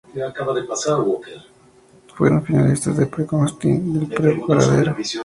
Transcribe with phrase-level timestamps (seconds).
[2.15, 4.95] Fueron finalistas del Pre-Cosquín y del Pre-Baradero.